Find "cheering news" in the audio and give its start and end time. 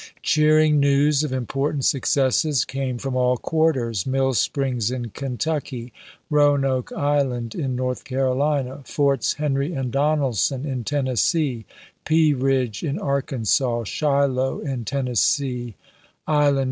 0.23-1.23